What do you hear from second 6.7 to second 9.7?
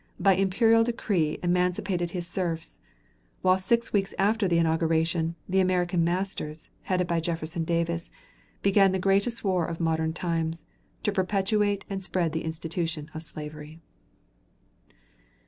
headed by Jefferson Davis, began the greatest war